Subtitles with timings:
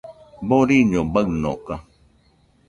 [0.49, 1.75] Boriño baɨnoka